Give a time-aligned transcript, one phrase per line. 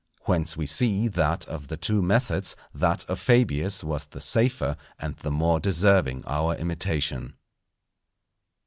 [0.21, 5.15] Whence we see that of the two methods, that of Fabius was the safer and
[5.17, 7.35] the more deserving our imitation.